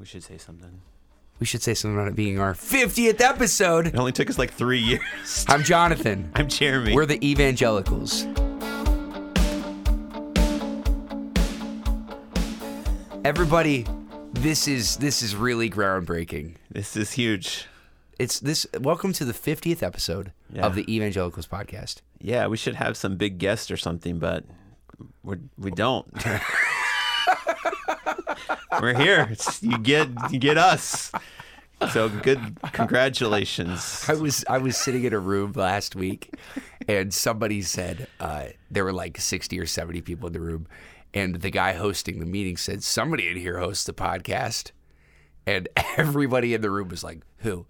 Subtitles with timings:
[0.00, 0.80] we should say something.
[1.38, 3.88] We should say something about it being our 50th episode.
[3.88, 5.44] It only took us like three years.
[5.48, 6.32] I'm Jonathan.
[6.34, 6.94] I'm Jeremy.
[6.94, 8.26] We're the evangelicals.
[13.24, 13.86] Everybody,
[14.32, 16.54] this is this is really groundbreaking.
[16.70, 17.66] this is huge.
[18.18, 20.66] It's this welcome to the 50th episode Yeah.
[20.66, 21.96] of the Evangelicals podcast.
[22.20, 24.44] Yeah, we should have some big guest or something, but
[25.22, 26.06] we're, we don't.
[28.80, 29.28] we're here.
[29.30, 31.12] It's, you get you get us.
[31.92, 32.58] So good.
[32.72, 34.04] Congratulations.
[34.08, 36.34] I was I was sitting in a room last week,
[36.86, 40.66] and somebody said uh, there were like sixty or seventy people in the room,
[41.14, 44.72] and the guy hosting the meeting said somebody in here hosts the podcast,
[45.46, 47.66] and everybody in the room was like, "Who?"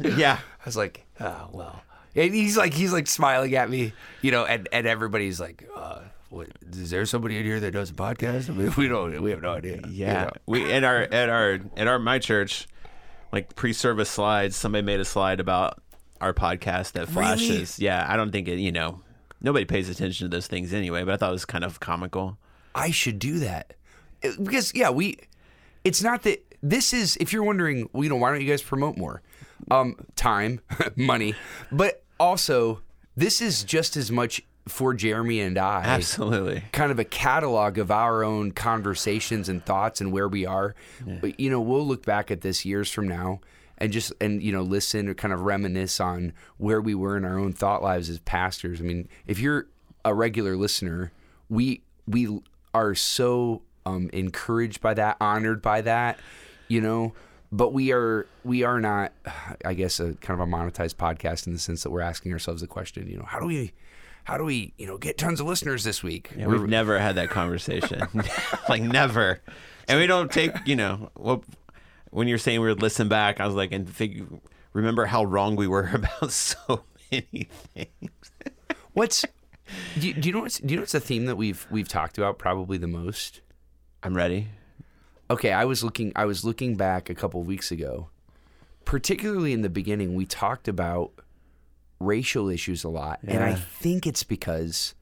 [0.00, 0.38] Yeah.
[0.38, 1.82] I was like, "Oh well."
[2.14, 3.92] And he's like he's like smiling at me,
[4.22, 5.68] you know, and and everybody's like.
[5.76, 6.00] Uh,
[6.32, 8.48] what, is there somebody in here that does a podcast?
[8.50, 9.20] I mean, we don't.
[9.22, 9.76] We have no idea.
[9.86, 10.30] you Yeah, know?
[10.46, 12.66] we at our at our at our my church,
[13.32, 14.56] like pre-service slides.
[14.56, 15.80] Somebody made a slide about
[16.20, 17.78] our podcast that flashes.
[17.78, 18.58] Yeah, I don't think it.
[18.58, 19.00] You know,
[19.40, 21.04] nobody pays attention to those things anyway.
[21.04, 22.38] But I thought it was kind of comical.
[22.74, 23.74] I should do that
[24.22, 25.18] It- because yeah, we.
[25.84, 27.16] It's not that this is.
[27.20, 29.20] If you're wondering, well, you know, why don't you guys promote more?
[29.70, 30.60] Um, time,
[30.96, 31.34] money,
[31.70, 32.80] but also
[33.16, 35.82] this is just as much for Jeremy and I.
[35.84, 36.62] Absolutely.
[36.72, 40.74] Kind of a catalog of our own conversations and thoughts and where we are.
[41.20, 43.40] But you know, we'll look back at this years from now
[43.78, 47.24] and just and you know listen or kind of reminisce on where we were in
[47.24, 48.80] our own thought lives as pastors.
[48.80, 49.66] I mean, if you're
[50.04, 51.12] a regular listener,
[51.48, 52.40] we we
[52.74, 56.18] are so um, encouraged by that, honored by that,
[56.68, 57.12] you know.
[57.50, 59.12] But we are we are not,
[59.64, 62.62] I guess, a kind of a monetized podcast in the sense that we're asking ourselves
[62.62, 63.72] the question, you know, how do we,
[64.24, 66.30] how do we, you know, get tons of listeners this week?
[66.36, 68.02] Yeah, we've never had that conversation.
[68.68, 69.40] like never.
[69.88, 70.52] And we don't take.
[70.64, 71.44] You know, well,
[72.10, 74.22] when you're saying we would listen back, I was like, and think,
[74.72, 78.10] remember how wrong we were about so many things.
[78.92, 79.24] What's
[79.98, 81.88] do you, do you know what's do you know what's a theme that we've we've
[81.88, 83.40] talked about probably the most?
[84.02, 84.48] I'm ready.
[85.30, 88.08] Okay, I was looking I was looking back a couple weeks ago.
[88.84, 91.12] Particularly in the beginning, we talked about
[92.04, 93.20] racial issues a lot.
[93.26, 94.94] And I think it's because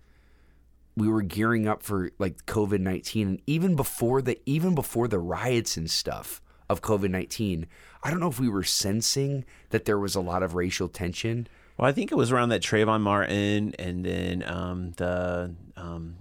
[0.97, 5.77] we were gearing up for like COVID-19 and even before the even before the riots
[5.77, 7.67] and stuff of COVID-19,
[8.03, 11.49] I don't know if we were sensing that there was a lot of racial tension.
[11.77, 16.17] Well, I think it was around that Trayvon Martin and then um, the um,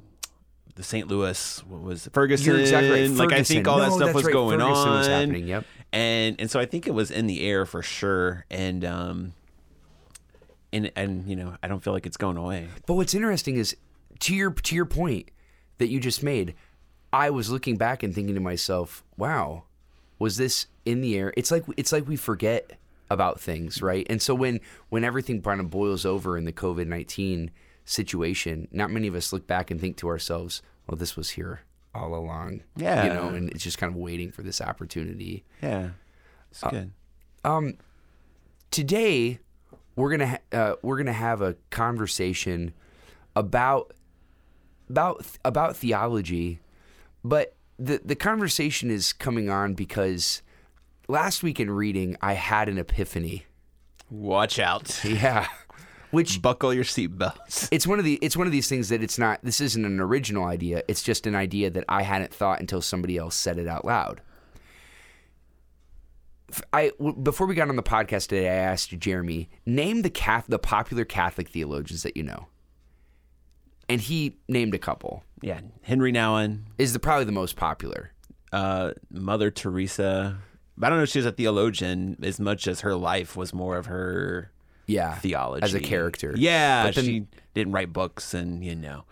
[0.75, 1.07] the St.
[1.09, 2.13] Louis what was it?
[2.13, 2.47] Ferguson.
[2.47, 3.09] You're exactly right.
[3.09, 3.67] Like I think Ferguson.
[3.67, 4.33] all that stuff was right.
[4.33, 4.97] going Ferguson on.
[4.97, 5.65] was happening, yep.
[5.91, 8.45] And and so I think it was in the air for sure.
[8.49, 9.33] And um,
[10.71, 12.67] and and you know I don't feel like it's going away.
[12.85, 13.75] But what's interesting is
[14.19, 15.29] to your to your point
[15.77, 16.55] that you just made,
[17.11, 19.63] I was looking back and thinking to myself, "Wow,
[20.17, 22.77] was this in the air?" It's like it's like we forget
[23.09, 24.05] about things, right?
[24.09, 24.59] And so when
[24.89, 27.51] when everything kind of boils over in the COVID nineteen
[27.85, 31.61] situation, not many of us look back and think to ourselves, "Well, this was here
[31.95, 33.05] all along." Yeah.
[33.05, 35.43] you know, and it's just kind of waiting for this opportunity.
[35.61, 35.89] Yeah,
[36.51, 36.91] it's good.
[37.43, 37.77] Um,
[38.69, 39.39] today
[39.99, 42.73] we're gonna ha- uh, we're gonna have a conversation
[43.35, 43.93] about
[44.89, 46.59] about about theology,
[47.23, 50.41] but the the conversation is coming on because
[51.07, 53.45] last week in reading I had an epiphany.
[54.09, 55.03] Watch out.
[55.05, 55.47] Yeah,
[56.11, 57.67] which Buckle your seatbelts.
[57.71, 59.99] it's one of the it's one of these things that it's not this isn't an
[59.99, 60.81] original idea.
[60.87, 64.21] It's just an idea that I hadn't thought until somebody else said it out loud.
[66.73, 70.45] I w- before we got on the podcast today, I asked Jeremy name the Cath-
[70.47, 72.47] the popular Catholic theologians that you know,
[73.87, 75.23] and he named a couple.
[75.41, 78.11] Yeah, Henri Nouwen, Is the probably the most popular.
[78.51, 80.37] uh, Mother Teresa.
[80.81, 83.77] I don't know if she was a theologian as much as her life was more
[83.77, 84.51] of her
[84.87, 86.33] Yeah, theology as a character.
[86.37, 89.03] Yeah, But then- she didn't write books, and you know,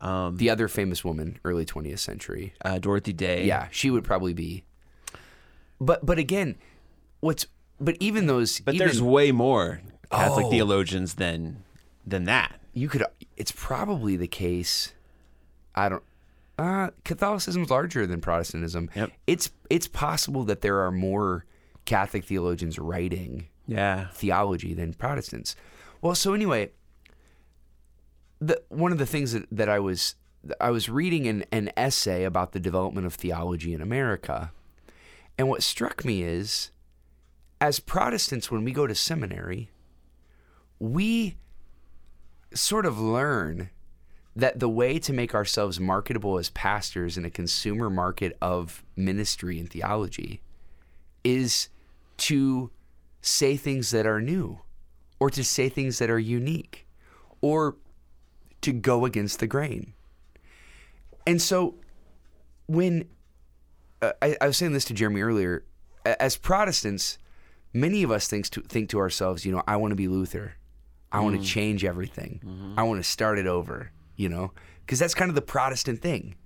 [0.00, 2.54] um, The other famous woman, early twentieth century.
[2.64, 3.46] uh, Dorothy Day.
[3.46, 4.64] Yeah, she would probably be.
[5.80, 6.56] But but again,
[7.22, 7.46] what's
[7.80, 9.80] but even those but even, there's way more
[10.10, 10.50] Catholic Oh.
[10.50, 11.62] theologians than
[12.06, 12.60] than that.
[12.74, 13.02] you could
[13.36, 14.92] it's probably the case
[15.74, 16.02] i don't
[16.58, 19.10] uh catholicism's larger than protestantism Yep.
[19.26, 21.46] it's it's possible that there are more
[21.86, 25.56] catholic theologians writing Yeah, theology than protestants
[26.02, 26.70] well so anyway
[28.40, 30.16] the one of the things that, that i was
[30.60, 34.50] i was reading an, an essay about the development of theology in america
[35.38, 36.70] and what struck me is
[37.62, 39.70] as protestants when we go to seminary
[40.80, 41.36] we
[42.52, 43.70] sort of learn
[44.34, 49.60] that the way to make ourselves marketable as pastors in a consumer market of ministry
[49.60, 50.42] and theology
[51.22, 51.68] is
[52.16, 52.68] to
[53.20, 54.58] say things that are new
[55.20, 56.84] or to say things that are unique
[57.40, 57.76] or
[58.60, 59.92] to go against the grain.
[61.28, 61.76] And so
[62.66, 63.08] when
[64.00, 65.64] uh, I, I was saying this to Jeremy earlier,
[66.04, 67.18] as Protestants,
[67.72, 70.54] many of us think to, think to ourselves, you know, I want to be Luther.
[71.10, 71.46] I want to mm.
[71.46, 72.40] change everything.
[72.44, 72.78] Mm-hmm.
[72.78, 76.36] I want to start it over, you know, because that's kind of the Protestant thing.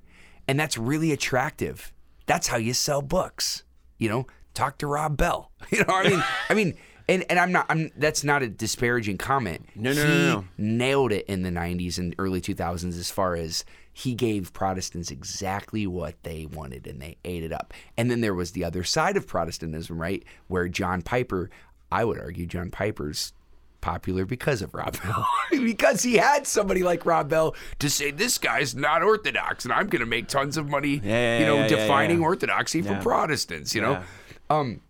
[0.49, 1.93] And that's really attractive.
[2.27, 3.63] That's how you sell books,
[3.99, 5.51] you know, talk to Rob Bell.
[5.71, 6.75] You know, I mean, I mean,
[7.09, 9.67] and, and I'm not, I'm, that's not a disparaging comment.
[9.75, 10.45] No, no, he no, no.
[10.59, 13.65] nailed it in the 90s and early 2000s as far as
[13.99, 17.73] he gave Protestants exactly what they wanted and they ate it up.
[17.97, 20.23] And then there was the other side of Protestantism, right?
[20.49, 21.49] Where John Piper,
[21.91, 23.33] I would argue John Piper's
[23.81, 25.27] popular because of Rob Bell.
[25.51, 29.87] because he had somebody like Rob Bell to say this guy's not orthodox and I'm
[29.87, 32.27] going to make tons of money, yeah, you know, yeah, yeah, defining yeah.
[32.27, 33.93] orthodoxy for Protestants, you know.
[33.93, 34.05] Yeah.
[34.51, 34.83] Um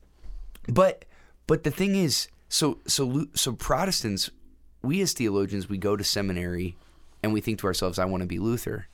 [0.67, 1.05] but
[1.47, 4.33] but the thing is, so so so Protestants,
[4.83, 6.77] we as theologians, we go to seminary,
[7.23, 8.89] and we think to ourselves, "I want to be Luther."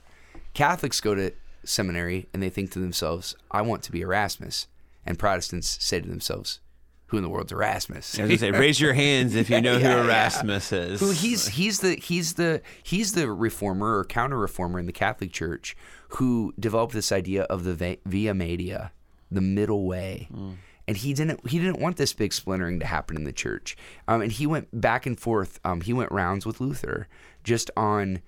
[0.54, 1.32] Catholics go to
[1.64, 4.66] seminary and they think to themselves, "I want to be Erasmus,"
[5.06, 6.60] and Protestants say to themselves,
[7.06, 9.72] "Who in the world's Erasmus?" I was gonna say, raise your hands if you know
[9.78, 10.04] Yeah, who yeah.
[10.04, 11.00] Erasmus is.
[11.00, 15.32] Who he's he's the he's the he's the reformer or counter reformer in the Catholic
[15.32, 15.76] Church
[16.16, 18.92] who developed this idea of the via media,
[19.30, 20.28] the middle way.
[20.88, 23.76] And he didn't he didn't want this big splintering to happen in the church.
[24.08, 25.60] Um, and he went back and forth.
[25.64, 27.06] Um, he went rounds with Luther
[27.44, 28.20] just on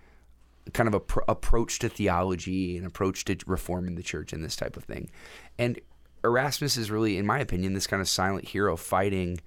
[0.73, 4.57] kind of a pr- approach to theology and approach to reforming the church and this
[4.57, 5.11] type of thing.
[5.59, 5.79] And
[6.23, 9.41] Erasmus is really, in my opinion, this kind of silent hero fighting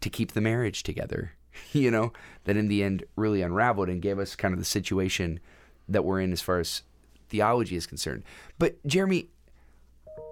[0.00, 1.32] to keep the marriage together,
[1.72, 2.12] you know,
[2.44, 5.40] that in the end really unraveled and gave us kind of the situation
[5.88, 6.82] that we're in as far as
[7.28, 8.22] theology is concerned.
[8.58, 9.28] But Jeremy,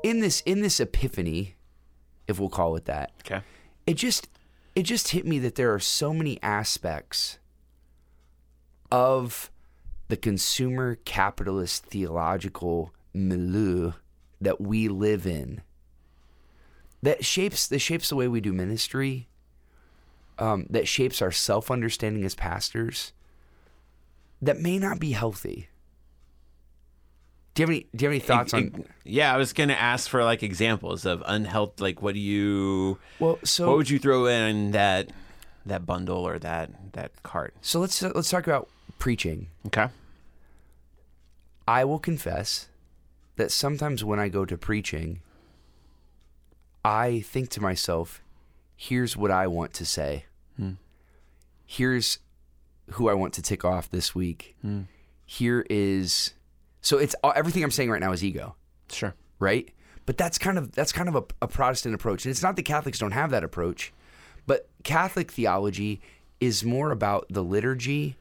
[0.03, 1.57] in this in this epiphany,
[2.29, 3.43] if we'll call it that, okay.
[3.87, 4.29] it just
[4.75, 7.39] it just hit me that there are so many aspects
[8.93, 9.51] of
[10.11, 13.93] the consumer capitalist theological milieu
[14.41, 15.63] that we live in
[17.03, 19.29] that shapes that shapes the way we do ministry
[20.39, 23.13] um, that shapes our self-understanding as pastors
[24.43, 25.69] that may not be healthy
[27.55, 30.09] do you have any do you have any thoughts on Yeah, I was gonna ask
[30.09, 31.83] for like examples of unhealthy.
[31.83, 32.99] Like, what do you?
[33.19, 35.11] well so what would you throw in that
[35.67, 37.55] that bundle or that that cart?
[37.61, 38.69] so let's let's talk about
[38.99, 39.89] preaching Okay.
[41.71, 42.69] I will confess
[43.37, 45.21] that sometimes when I go to preaching,
[46.85, 48.23] I think to myself,
[48.77, 50.25] here's what I want to say.
[50.57, 50.73] Hmm.
[51.67, 52.19] Here's
[52.93, 54.57] who I want to tick off this week.
[54.63, 54.83] Hmm.
[55.25, 56.35] Here is
[56.81, 58.57] so it's uh, everything I'm saying right now is ego,
[58.91, 59.15] Sure.
[59.39, 59.71] right?
[60.07, 62.65] But that's kind of that's kind of a, a Protestant approach, and it's not that
[62.65, 63.93] Catholics don't have that approach,
[64.47, 66.01] but Catholic theology
[66.41, 68.17] is more about the liturgy,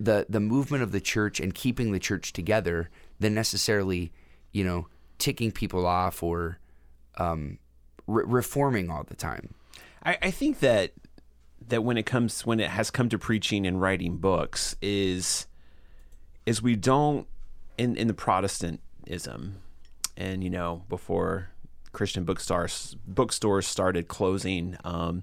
[0.00, 2.88] the the movement of the church, and keeping the church together
[3.20, 4.12] than necessarily,
[4.50, 4.88] you know,
[5.18, 6.58] ticking people off or
[7.18, 7.58] um,
[8.06, 9.54] re- reforming all the time.
[10.02, 10.92] I, I think that
[11.68, 15.46] that when it comes when it has come to preaching and writing books is
[16.46, 17.26] is we don't
[17.76, 19.58] in in the Protestantism
[20.16, 21.50] and you know before
[21.92, 25.22] Christian bookstores bookstores started closing um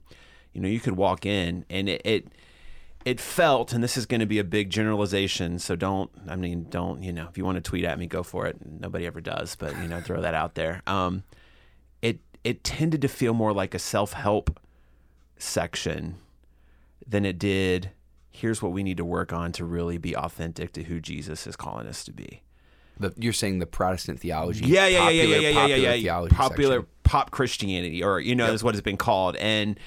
[0.53, 2.27] you know you could walk in and it, it
[3.07, 6.65] it felt and this is going to be a big generalization so don't i mean
[6.69, 9.21] don't you know if you want to tweet at me go for it nobody ever
[9.21, 11.23] does but you know throw that out there um
[12.01, 14.59] it it tended to feel more like a self-help
[15.37, 16.15] section
[17.07, 17.91] than it did
[18.31, 21.55] here's what we need to work on to really be authentic to who Jesus is
[21.55, 22.43] calling us to be.
[22.99, 25.77] The, you're saying the Protestant theology, Yeah, yeah, yeah, yeah, popular- yeah, yeah, yeah, popular
[25.81, 26.01] yeah, yeah.
[26.01, 26.87] theology Popular section.
[27.03, 29.79] pop Christianity, or you know, is what it's been called, and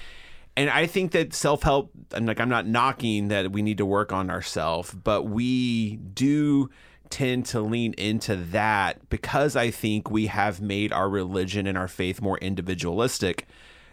[0.57, 1.91] and I think that self help.
[2.13, 6.69] I'm like, I'm not knocking that we need to work on ourselves, but we do
[7.09, 11.87] tend to lean into that because I think we have made our religion and our
[11.87, 13.47] faith more individualistic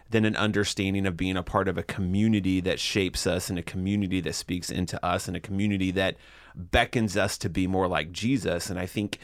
[0.09, 3.63] than an understanding of being a part of a community that shapes us and a
[3.63, 6.15] community that speaks into us and a community that
[6.55, 8.69] beckons us to be more like Jesus.
[8.69, 9.19] And I think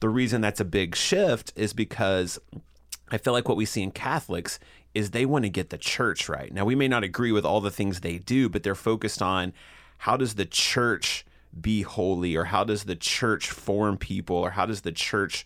[0.00, 2.38] the reason that's a big shift is because
[3.10, 4.58] I feel like what we see in Catholics
[4.96, 6.50] is they want to get the church right.
[6.50, 9.52] Now, we may not agree with all the things they do, but they're focused on
[9.98, 11.26] how does the church
[11.60, 15.44] be holy or how does the church form people or how does the church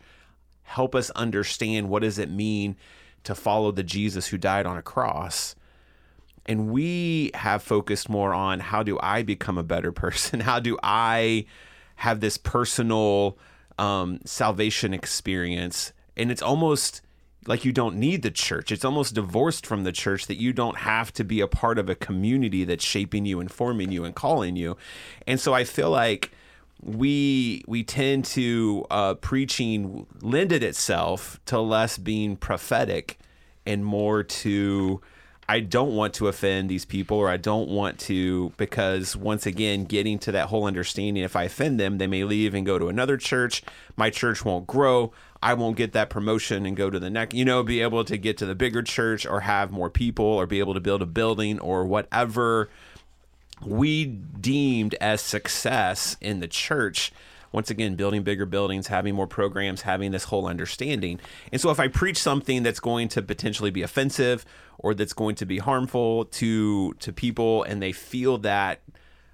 [0.63, 2.77] help us understand what does it mean
[3.25, 5.57] to follow the Jesus who died on a cross.
[6.47, 10.39] And we have focused more on how do I become a better person?
[10.39, 11.47] How do I
[11.97, 13.37] have this personal
[13.81, 17.03] um, salvation experience, and it's almost
[17.47, 18.71] like you don't need the church.
[18.71, 21.89] It's almost divorced from the church that you don't have to be a part of
[21.89, 24.77] a community that's shaping you, informing you, and calling you.
[25.27, 26.33] And so I feel like
[26.83, 33.19] we we tend to uh, preaching lended itself to less being prophetic
[33.67, 35.01] and more to
[35.49, 39.85] I don't want to offend these people or I don't want to because once again
[39.85, 42.89] getting to that whole understanding if I offend them they may leave and go to
[42.89, 43.63] another church
[43.97, 47.45] my church won't grow I won't get that promotion and go to the next you
[47.45, 50.59] know be able to get to the bigger church or have more people or be
[50.59, 52.69] able to build a building or whatever
[53.65, 57.13] we deemed as success in the church.
[57.53, 61.19] Once again building bigger buildings having more programs having this whole understanding.
[61.51, 64.45] And so if i preach something that's going to potentially be offensive
[64.79, 68.81] or that's going to be harmful to to people and they feel that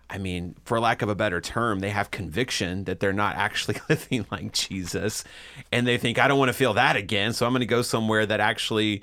[0.08, 3.76] I mean, for lack of a better term, they have conviction that they're not actually
[3.88, 5.24] living like Jesus.
[5.72, 7.32] And they think, I don't want to feel that again.
[7.32, 9.02] So I'm going to go somewhere that actually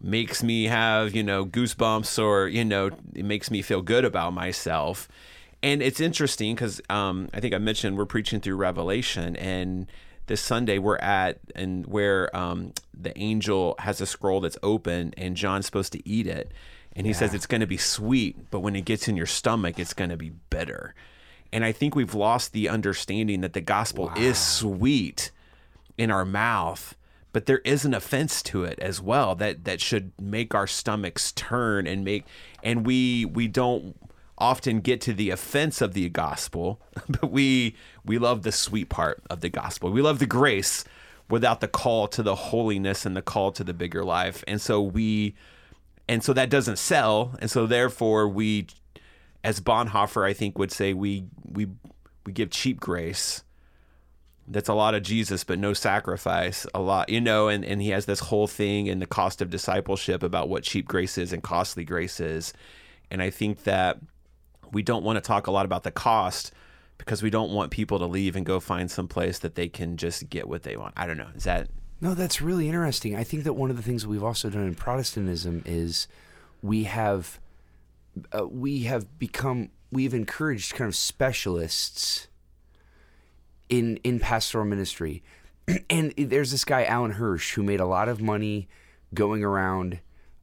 [0.00, 4.32] makes me have you know goosebumps or you know it makes me feel good about
[4.32, 5.08] myself
[5.62, 9.86] and it's interesting because um, i think i mentioned we're preaching through revelation and
[10.26, 15.34] this sunday we're at and where um, the angel has a scroll that's open and
[15.36, 16.52] john's supposed to eat it
[16.96, 17.18] and he yeah.
[17.18, 20.10] says it's going to be sweet but when it gets in your stomach it's going
[20.10, 20.94] to be bitter
[21.52, 24.14] and i think we've lost the understanding that the gospel wow.
[24.16, 25.30] is sweet
[25.96, 26.96] in our mouth
[27.32, 31.32] but there is an offense to it as well that that should make our stomachs
[31.32, 32.24] turn and make
[32.62, 33.94] and we we don't
[34.38, 37.74] often get to the offense of the gospel but we
[38.04, 40.84] we love the sweet part of the gospel we love the grace
[41.28, 44.80] without the call to the holiness and the call to the bigger life and so
[44.80, 45.34] we
[46.08, 48.66] and so that doesn't sell and so therefore we
[49.44, 51.66] as bonhoeffer i think would say we we
[52.24, 53.42] we give cheap grace
[54.48, 56.66] that's a lot of Jesus, but no sacrifice.
[56.74, 59.50] A lot, you know, and, and he has this whole thing in the cost of
[59.50, 62.52] discipleship about what cheap grace is and costly grace is.
[63.10, 63.98] And I think that
[64.72, 66.52] we don't want to talk a lot about the cost
[66.98, 69.96] because we don't want people to leave and go find some place that they can
[69.96, 70.94] just get what they want.
[70.96, 71.28] I don't know.
[71.34, 71.68] Is that
[72.00, 73.16] No, that's really interesting.
[73.16, 76.08] I think that one of the things we've also done in Protestantism is
[76.62, 77.40] we have
[78.36, 82.28] uh, we have become we've encouraged kind of specialists
[83.68, 85.22] in in pastoral ministry.
[85.90, 88.68] and there's this guy Alan Hirsch who made a lot of money
[89.14, 90.00] going around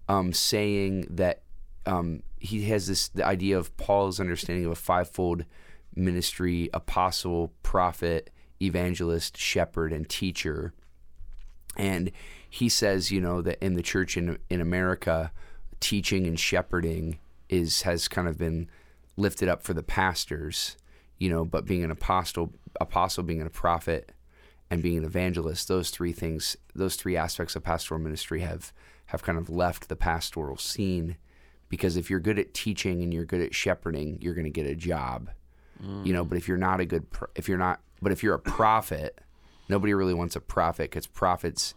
[0.09, 1.43] um, saying that
[1.85, 5.45] um, he has this the idea of Paul's understanding of a fivefold
[5.95, 10.73] ministry: apostle, prophet, evangelist, shepherd, and teacher.
[11.77, 12.11] And
[12.49, 15.31] he says, you know, that in the church in in America,
[15.79, 18.69] teaching and shepherding is has kind of been
[19.17, 20.77] lifted up for the pastors,
[21.17, 24.11] you know, but being an apostle apostle, being a prophet,
[24.69, 28.73] and being an evangelist, those three things, those three aspects of pastoral ministry have
[29.07, 31.17] have kind of left the pastoral scene
[31.69, 34.65] because if you're good at teaching and you're good at shepherding, you're going to get
[34.65, 35.29] a job.
[35.83, 36.05] Mm.
[36.05, 38.39] You know, but if you're not a good if you're not but if you're a
[38.39, 39.19] prophet,
[39.69, 41.73] nobody really wants a prophet cuz prophets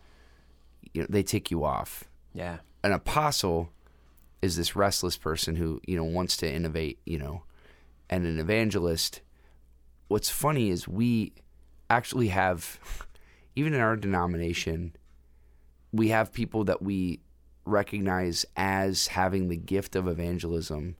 [0.93, 2.05] you know, they tick you off.
[2.33, 2.59] Yeah.
[2.83, 3.71] An apostle
[4.41, 7.43] is this restless person who, you know, wants to innovate, you know.
[8.09, 9.21] And an evangelist
[10.09, 11.33] what's funny is we
[11.91, 12.79] actually have,
[13.57, 14.95] even in our denomination,
[15.93, 17.21] we have people that we
[17.65, 20.97] recognize as having the gift of evangelism,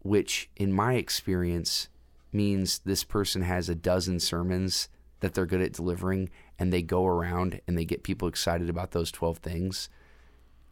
[0.00, 1.88] which, in my experience,
[2.32, 4.88] means this person has a dozen sermons
[5.20, 8.92] that they're good at delivering and they go around and they get people excited about
[8.92, 9.88] those 12 things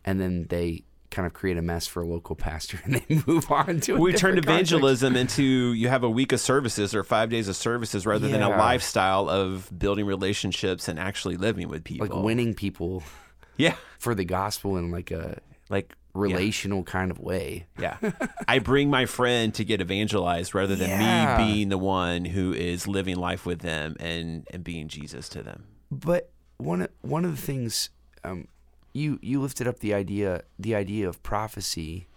[0.04, 3.50] and then they kind of create a mess for a local pastor and they move
[3.50, 4.00] on to it.
[4.00, 5.38] we turned evangelism context.
[5.38, 8.32] into you have a week of services or five days of services rather yeah.
[8.32, 13.02] than a lifestyle of building relationships and actually living with people like winning people
[13.56, 16.84] yeah for the gospel and like a like relational yeah.
[16.84, 17.96] kind of way yeah
[18.48, 21.36] i bring my friend to get evangelized rather than yeah.
[21.38, 25.42] me being the one who is living life with them and and being jesus to
[25.42, 27.90] them but one one of the things
[28.24, 28.48] um,
[28.92, 32.08] you you lifted up the idea the idea of prophecy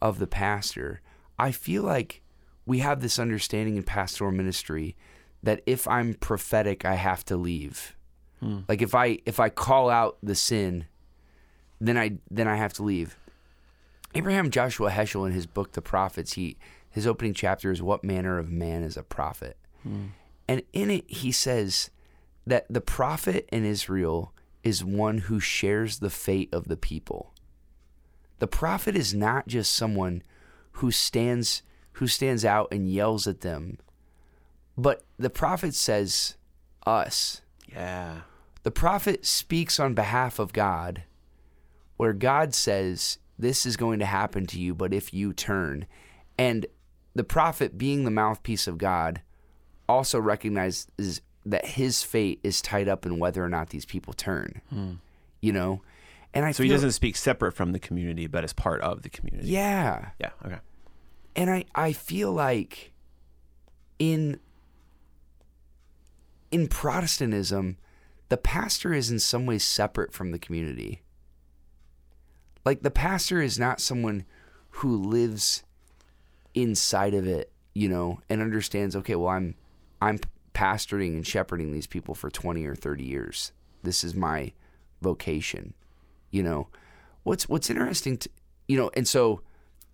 [0.00, 1.00] of the pastor.
[1.38, 2.22] I feel like
[2.66, 4.96] we have this understanding in pastoral ministry
[5.42, 7.96] that if I'm prophetic, I have to leave.
[8.40, 8.60] Hmm.
[8.68, 10.86] Like if I if I call out the sin,
[11.80, 13.18] then I then I have to leave.
[14.14, 16.56] Abraham Joshua Heschel in his book The Prophets, he
[16.90, 19.56] his opening chapter is what manner of man is a prophet.
[19.82, 20.06] Hmm.
[20.48, 21.90] And in it he says
[22.46, 24.32] that the prophet in Israel
[24.64, 27.32] is one who shares the fate of the people.
[28.40, 30.22] The prophet is not just someone
[30.72, 31.62] who stands
[31.94, 33.78] who stands out and yells at them,
[34.76, 36.36] But the prophet says
[36.86, 37.42] us.
[37.68, 38.22] Yeah.
[38.62, 41.04] The prophet speaks on behalf of God,
[41.96, 45.86] where God says, This is going to happen to you, but if you turn.
[46.38, 46.66] And
[47.14, 49.22] the prophet, being the mouthpiece of God,
[49.88, 54.60] also recognizes that his fate is tied up in whether or not these people turn.
[54.70, 54.92] Hmm.
[55.40, 55.82] You know?
[56.32, 59.08] And I So he doesn't speak separate from the community, but as part of the
[59.08, 59.48] community.
[59.48, 60.10] Yeah.
[60.20, 60.30] Yeah.
[60.44, 60.58] Okay.
[61.34, 62.92] and I, I feel like
[63.98, 64.38] in
[66.50, 67.76] in Protestantism,
[68.28, 71.02] the pastor is in some ways separate from the community.
[72.64, 74.24] Like the pastor is not someone
[74.70, 75.64] who lives
[76.54, 79.54] inside of it, you know, and understands, okay, well I'm
[80.02, 80.18] I'm
[80.54, 83.52] pastoring and shepherding these people for 20 or 30 years.
[83.82, 84.52] This is my
[85.00, 85.74] vocation,
[86.30, 86.68] you know.
[87.22, 88.28] What's what's interesting to
[88.68, 89.42] you know, and so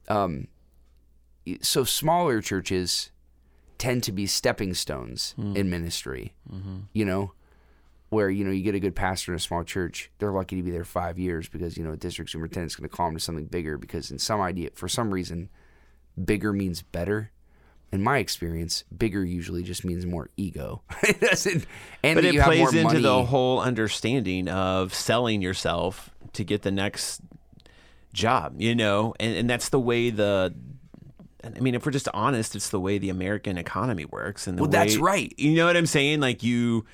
[0.08, 0.49] um
[1.61, 3.11] so smaller churches
[3.78, 6.32] tend to be stepping stones in ministry.
[6.92, 7.32] You know,
[8.09, 10.63] where you know you get a good pastor in a small church, they're lucky to
[10.63, 13.21] be there five years because you know a district superintendent's going to call them to
[13.21, 15.49] something bigger because in some idea for some reason,
[16.23, 17.31] bigger means better.
[17.93, 20.83] In my experience, bigger usually just means more ego.
[21.03, 21.67] it doesn't,
[22.03, 23.01] and But it plays into money.
[23.01, 27.21] the whole understanding of selling yourself to get the next
[28.13, 30.55] job, you know, and, and that's the way the.
[31.45, 34.63] I mean, if we're just honest, it's the way the American economy works, and the
[34.63, 35.33] Well, that's right.
[35.39, 36.19] You know what I'm saying?
[36.19, 36.87] Like you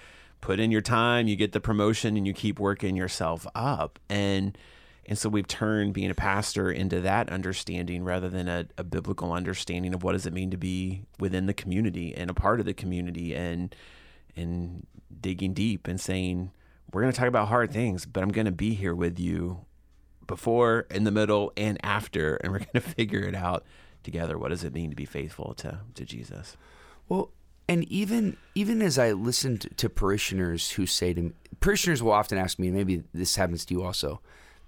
[0.42, 4.58] put in your time, you get the promotion, and you keep working yourself up, and
[5.06, 9.32] and so we've turned being a pastor into that understanding rather than a, a biblical
[9.32, 12.66] understanding of what does it mean to be within the community and a part of
[12.66, 13.74] the community, and
[14.36, 14.86] and
[15.20, 16.50] digging deep and saying
[16.92, 19.64] we're going to talk about hard things, but I'm going to be here with you
[20.26, 23.64] before, in the middle, and after, and we're going to figure it out
[24.02, 24.36] together.
[24.36, 26.56] What does it mean to be faithful to to Jesus?
[27.08, 27.30] Well,
[27.72, 32.36] and even even as I listen to, parishioners who say to me, parishioners will often
[32.36, 34.20] ask me, and maybe this happens to you also.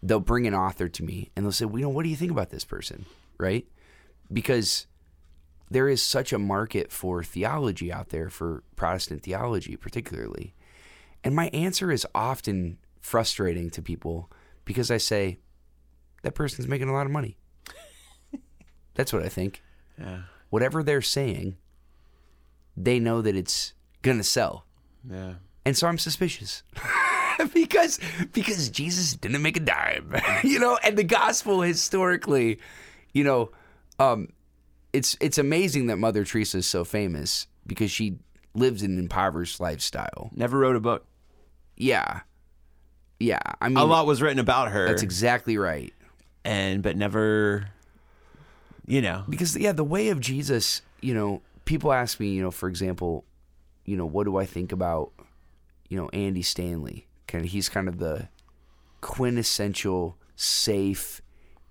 [0.02, 2.16] They'll bring an author to me and they'll say, "Well, you know, what do you
[2.16, 3.04] think about this person?"
[3.38, 3.66] Right?
[4.32, 4.86] Because
[5.70, 10.54] there is such a market for theology out there for Protestant theology, particularly.
[11.22, 14.30] And my answer is often frustrating to people
[14.64, 15.38] because I say,
[16.22, 17.36] that person's making a lot of money.
[18.94, 19.62] That's what I think
[19.98, 21.58] Yeah, whatever they're saying,
[22.76, 24.64] they know that it's gonna sell.
[25.08, 25.34] yeah.
[25.66, 26.62] And so I'm suspicious.
[27.54, 27.98] because
[28.32, 30.14] because Jesus didn't make a dime.
[30.44, 32.58] you know, and the gospel historically,
[33.12, 33.50] you know,
[33.98, 34.28] um
[34.92, 38.18] it's it's amazing that Mother Teresa is so famous because she
[38.54, 40.30] lives an impoverished lifestyle.
[40.34, 41.06] Never wrote a book.
[41.76, 42.20] Yeah.
[43.18, 43.40] Yeah.
[43.60, 45.92] I mean A lot was written about her, that's exactly right.
[46.44, 47.70] and but never,
[48.86, 52.50] you know, because yeah the way of jesus you know people ask me you know
[52.50, 53.24] for example
[53.84, 55.12] you know what do i think about
[55.88, 57.06] you know andy stanley?
[57.26, 58.28] Kind of he's kind of the
[59.00, 61.20] quintessential safe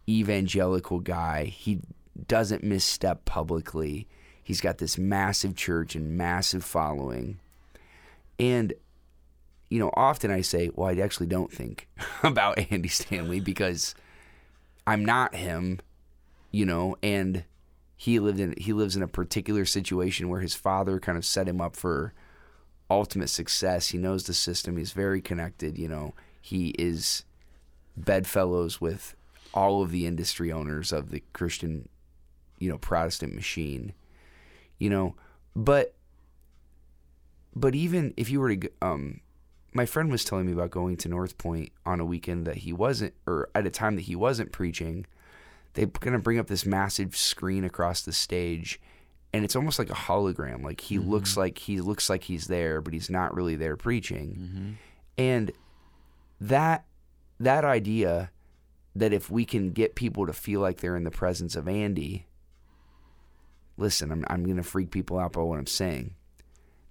[0.09, 1.45] evangelical guy.
[1.45, 1.79] He
[2.27, 4.07] doesn't misstep publicly.
[4.43, 7.39] He's got this massive church and massive following.
[8.39, 8.73] And
[9.69, 11.87] you know often i say well i actually don't think
[12.23, 13.95] about andy stanley because
[14.85, 15.79] i'm not him
[16.53, 17.43] you know, and
[17.95, 21.47] he lived in he lives in a particular situation where his father kind of set
[21.47, 22.13] him up for
[22.89, 23.89] ultimate success.
[23.89, 24.77] He knows the system.
[24.77, 25.77] He's very connected.
[25.77, 27.23] You know, he is
[27.95, 29.15] bedfellows with
[29.53, 31.87] all of the industry owners of the Christian,
[32.59, 33.93] you know, Protestant machine.
[34.77, 35.15] You know,
[35.55, 35.95] but
[37.55, 39.21] but even if you were to um
[39.73, 42.73] my friend was telling me about going to North Point on a weekend that he
[42.73, 45.05] wasn't or at a time that he wasn't preaching
[45.73, 48.79] they're going to bring up this massive screen across the stage
[49.33, 50.63] and it's almost like a hologram.
[50.63, 51.09] Like he mm-hmm.
[51.09, 54.37] looks like he looks like he's there but he's not really there preaching.
[54.39, 54.71] Mm-hmm.
[55.17, 55.51] And
[56.39, 56.85] that
[57.39, 58.31] that idea
[58.95, 62.27] that if we can get people to feel like they're in the presence of Andy
[63.75, 66.13] listen I'm I'm going to freak people out by what I'm saying.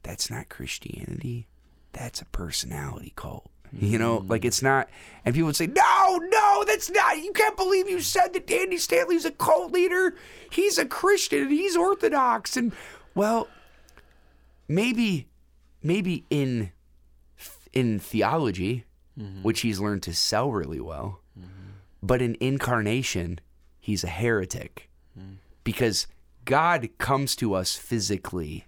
[0.02, 1.46] That's not Christianity.
[1.92, 4.88] That's a personality cult you know, like it's not,
[5.24, 7.18] and people would say, "No, no, that's not.
[7.18, 10.14] You can't believe you said that Andy Stanley's a cult leader.
[10.50, 12.72] He's a Christian and he's Orthodox." And
[13.14, 13.48] well,
[14.68, 15.28] maybe,
[15.82, 16.72] maybe in
[17.72, 18.84] in theology,
[19.18, 19.42] mm-hmm.
[19.42, 21.20] which he's learned to sell really well,
[22.02, 23.38] but in incarnation,
[23.80, 25.34] he's a heretic mm-hmm.
[25.64, 26.06] because
[26.44, 28.66] God comes to us physically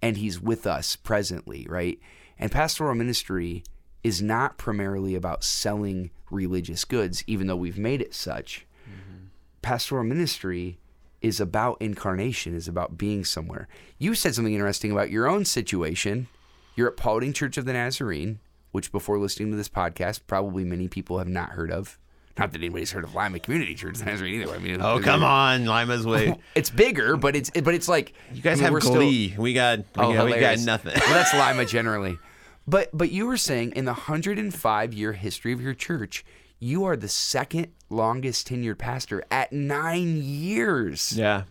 [0.00, 2.00] and he's with us presently, right?
[2.38, 3.62] And pastoral ministry
[4.04, 8.66] is not primarily about selling religious goods, even though we've made it such.
[8.88, 9.26] Mm-hmm.
[9.60, 10.78] Pastoral ministry
[11.20, 13.68] is about incarnation, is about being somewhere.
[13.98, 16.26] You said something interesting about your own situation.
[16.74, 18.40] You're at Paulding Church of the Nazarene,
[18.72, 21.98] which before listening to this podcast, probably many people have not heard of.
[22.38, 24.54] Not that anybody's heard of Lima Community Church of the Nazarene either.
[24.54, 26.34] I mean, Oh come on, Lima's way.
[26.54, 29.34] it's bigger, but it's but it's like You guys I mean, have we're still- Glee.
[29.36, 30.94] we got we, Oh, got, we got nothing.
[30.98, 32.18] well, that's Lima generally.
[32.66, 36.24] But but you were saying in the 105 year history of your church,
[36.58, 41.16] you are the second longest tenured pastor at nine years.
[41.16, 41.42] yeah.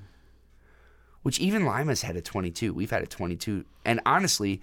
[1.23, 2.73] Which even Lima's had at 22.
[2.73, 4.59] We've had at 22, and honestly,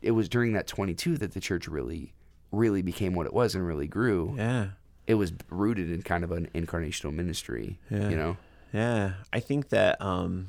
[0.00, 2.12] it was during that 22 that the church really
[2.50, 4.34] really became what it was and really grew.
[4.36, 4.68] Yeah.
[5.06, 7.78] It was rooted in kind of an incarnational ministry.
[7.90, 8.36] You know.
[8.72, 10.48] Yeah, I think that um,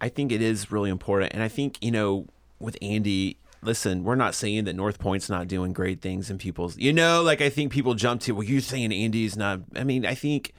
[0.00, 2.26] I think it is really important, and I think you know
[2.58, 3.38] with Andy.
[3.62, 6.76] Listen, we're not saying that North Point's not doing great things in people's.
[6.78, 8.32] You know, like I think people jump to.
[8.32, 9.60] Well, you're saying Andy's not.
[9.74, 10.52] I mean, I think,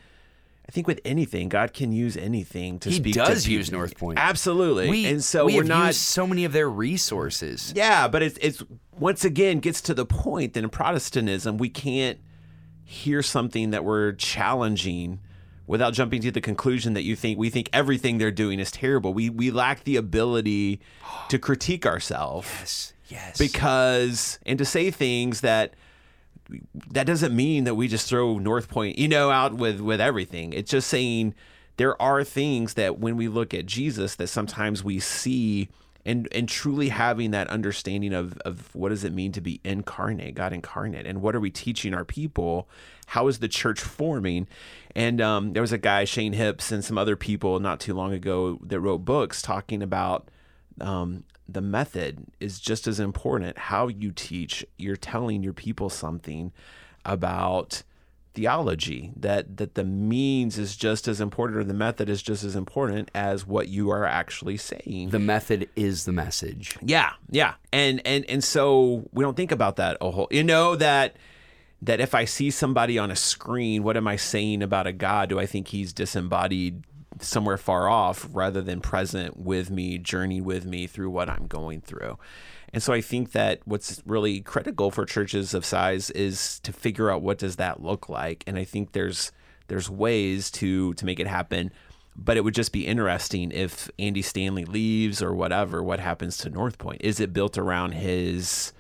[0.68, 3.16] I think with anything, God can use anything to He speak.
[3.16, 3.80] does to use people.
[3.80, 4.20] North Point.
[4.20, 5.96] absolutely, We and so we have not.
[5.96, 7.72] so many of their resources.
[7.76, 8.64] Yeah, but it's it's
[9.00, 12.20] once again gets to the point that in Protestantism we can't
[12.84, 15.20] hear something that we're challenging
[15.68, 19.14] without jumping to the conclusion that you think we think everything they're doing is terrible.
[19.14, 20.80] We we lack the ability
[21.30, 22.94] to critique ourselves Yes.
[23.10, 23.38] Yes.
[23.38, 25.74] because and to say things that
[26.92, 30.54] that doesn't mean that we just throw North Point, you know, out with with everything.
[30.54, 31.36] It's just saying
[31.76, 35.68] there are things that when we look at Jesus that sometimes we see
[36.08, 40.34] and and truly having that understanding of of what does it mean to be incarnate,
[40.34, 42.68] God incarnate, and what are we teaching our people?
[43.08, 44.48] How is the church forming?
[44.96, 48.14] And um, there was a guy, Shane Hipps, and some other people not too long
[48.14, 50.30] ago that wrote books talking about
[50.80, 53.58] um, the method is just as important.
[53.58, 56.54] How you teach, you're telling your people something
[57.04, 57.84] about
[58.38, 59.12] theology.
[59.18, 63.10] That that the means is just as important, or the method is just as important
[63.16, 65.10] as what you are actually saying.
[65.10, 66.78] the method is the message.
[66.82, 70.28] Yeah, yeah, and and and so we don't think about that a whole.
[70.30, 71.18] You know that
[71.82, 75.30] that if I see somebody on a screen, what am I saying about a God?
[75.30, 76.84] Do I think he's disembodied
[77.20, 81.82] somewhere far off rather than present with me, journey with me through what I'm going
[81.82, 82.20] through?
[82.74, 87.10] And so I think that what's really critical for churches of size is to figure
[87.10, 88.44] out what does that look like.
[88.46, 89.32] And I think there's
[89.68, 91.72] there's ways to to make it happen
[92.18, 95.84] but it would just be interesting if Andy Stanley leaves or whatever.
[95.84, 97.02] What happens to North Point?
[97.04, 98.74] Is it built around his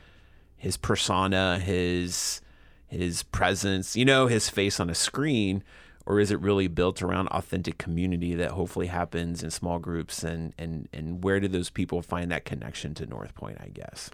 [0.57, 2.41] his persona, his
[2.87, 5.63] his presence, you know, his face on a screen,
[6.07, 10.23] or is it really built around authentic community that hopefully happens in small groups?
[10.23, 13.57] And and and where do those people find that connection to North Point?
[13.59, 14.09] I guess.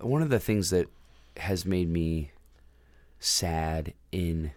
[0.00, 0.88] One of the things that
[1.36, 2.30] has made me
[3.20, 4.52] sad in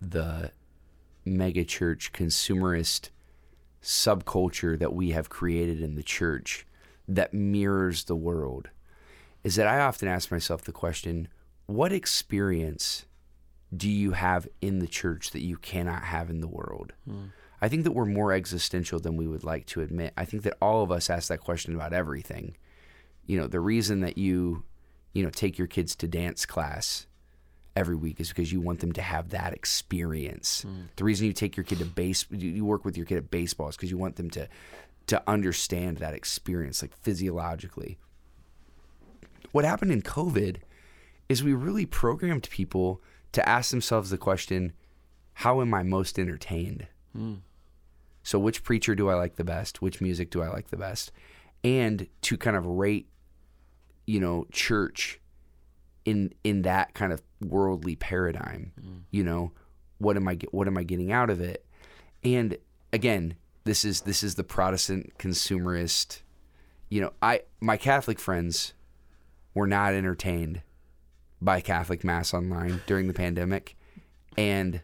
[0.00, 0.50] the
[1.26, 3.08] megachurch consumerist
[3.82, 6.66] subculture that we have created in the church
[7.08, 8.68] that mirrors the world
[9.42, 11.28] is that I often ask myself the question
[11.64, 13.06] what experience
[13.76, 16.92] do you have in the church that you cannot have in the world?
[17.08, 17.26] Hmm.
[17.60, 20.12] I think that we're more existential than we would like to admit.
[20.16, 22.56] I think that all of us ask that question about everything.
[23.26, 24.64] You know, the reason that you,
[25.14, 27.06] you know, take your kids to dance class
[27.74, 30.62] every week is because you want them to have that experience.
[30.62, 30.82] Hmm.
[30.96, 33.30] The reason you take your kid to base, you you work with your kid at
[33.30, 34.48] baseball is because you want them to,
[35.06, 37.98] to understand that experience, like physiologically.
[39.52, 40.58] What happened in COVID
[41.28, 43.00] is we really programmed people
[43.34, 44.72] to ask themselves the question,
[45.34, 46.86] how am I most entertained?
[47.14, 47.34] Hmm.
[48.22, 49.82] So, which preacher do I like the best?
[49.82, 51.12] Which music do I like the best?
[51.62, 53.08] And to kind of rate,
[54.06, 55.20] you know, church
[56.04, 58.72] in in that kind of worldly paradigm.
[58.80, 58.98] Hmm.
[59.10, 59.52] You know,
[59.98, 61.66] what am I what am I getting out of it?
[62.22, 62.56] And
[62.92, 66.20] again, this is this is the Protestant consumerist.
[66.88, 68.74] You know, I my Catholic friends
[69.54, 70.62] were not entertained
[71.44, 73.76] by Catholic Mass online during the pandemic,
[74.36, 74.80] and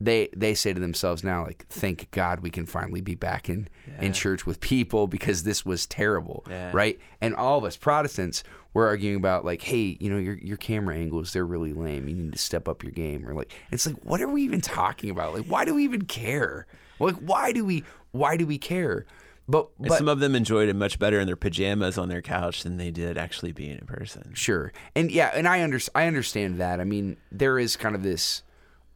[0.00, 3.68] they they say to themselves now like thank god we can finally be back in
[4.00, 6.72] in church with people because this was terrible Yeah.
[6.74, 6.98] right?
[7.20, 8.42] And all of us protestants
[8.74, 12.08] were arguing about like hey you know your your camera angles they're really lame.
[12.08, 14.60] You need to step up your game or like it's like what are we even
[14.60, 15.32] talking about?
[15.32, 16.66] Like why do we even care?
[16.98, 19.06] Like why do we why do we care
[19.48, 22.62] but but some of them enjoyed it much better in their pajamas on their couch
[22.62, 24.32] than they did actually being in person.
[24.34, 26.80] Sure, and yeah, and I under, I understand that.
[26.80, 28.42] I mean, there is kind of this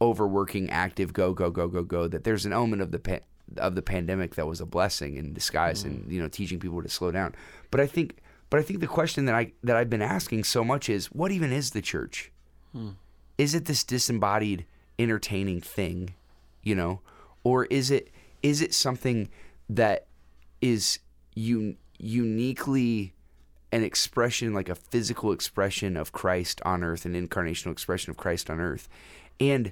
[0.01, 2.07] overworking, active, go go go go go.
[2.07, 3.19] That there's an element of the pa-
[3.57, 6.11] of the pandemic that was a blessing in disguise, and mm.
[6.11, 7.35] you know, teaching people to slow down.
[7.69, 8.17] But I think,
[8.49, 11.31] but I think the question that I that I've been asking so much is, what
[11.31, 12.31] even is the church?
[12.73, 12.89] Hmm.
[13.37, 14.65] Is it this disembodied,
[14.97, 16.15] entertaining thing,
[16.63, 17.01] you know,
[17.43, 18.09] or is it
[18.41, 19.29] is it something
[19.69, 20.07] that
[20.61, 20.99] is
[21.35, 23.13] un- uniquely
[23.71, 28.49] an expression, like a physical expression of Christ on earth, an incarnational expression of Christ
[28.49, 28.89] on earth?
[29.39, 29.71] And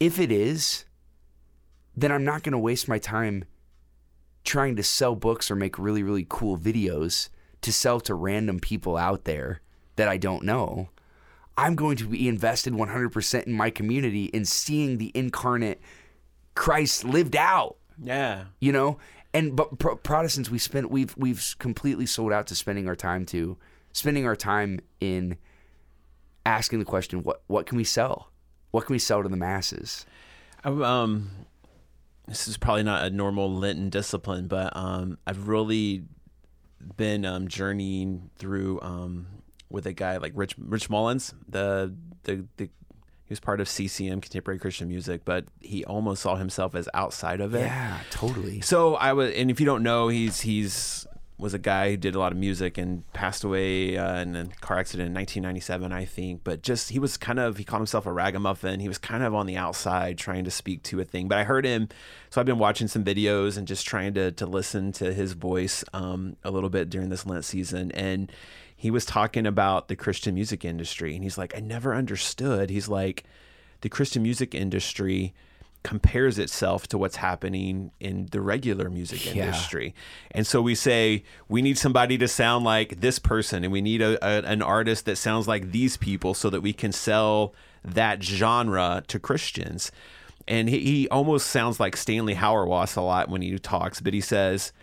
[0.00, 0.84] if it is,
[1.96, 3.44] then I'm not going to waste my time
[4.44, 7.28] trying to sell books or make really, really cool videos
[7.62, 9.60] to sell to random people out there
[9.96, 10.90] that I don't know.
[11.56, 15.80] I'm going to be invested 100% in my community in seeing the incarnate
[16.54, 17.76] Christ lived out.
[18.02, 18.44] Yeah.
[18.60, 18.98] You know,
[19.34, 23.26] and but Pro- Protestants we spent we've we've completely sold out to spending our time
[23.26, 23.58] to
[23.92, 25.36] spending our time in
[26.46, 28.30] asking the question what what can we sell?
[28.70, 30.06] What can we sell to the masses?
[30.64, 31.30] Um,
[32.26, 36.04] this is probably not a normal Lenten discipline, but um, I've really
[36.96, 39.26] been um, journeying through um,
[39.68, 42.70] with a guy like Rich Rich Mullins, the the the
[43.26, 47.40] he was part of CCM Contemporary Christian Music, but he almost saw himself as outside
[47.40, 47.62] of it.
[47.62, 48.60] Yeah, totally.
[48.60, 51.06] So I was, and if you don't know, he's he's
[51.36, 54.46] was a guy who did a lot of music and passed away uh, in a
[54.60, 56.42] car accident in 1997, I think.
[56.44, 58.78] But just he was kind of he called himself a ragamuffin.
[58.78, 61.26] He was kind of on the outside trying to speak to a thing.
[61.26, 61.88] But I heard him,
[62.30, 65.82] so I've been watching some videos and just trying to to listen to his voice
[65.92, 68.30] um, a little bit during this Lent season and
[68.84, 71.14] he was talking about the Christian music industry.
[71.14, 72.68] And he's like, I never understood.
[72.68, 73.24] He's like,
[73.80, 75.32] the Christian music industry
[75.82, 79.46] compares itself to what's happening in the regular music Yeah.
[79.46, 79.94] industry.
[80.32, 84.02] And so we say, we need somebody to sound like this person, and we need
[84.02, 88.22] a, a, an artist that sounds like these people so that we can sell that
[88.22, 89.90] genre to Christians.
[90.46, 94.20] And he, he almost sounds like Stanley Hauerwas a lot when he talks, but he
[94.20, 94.74] says,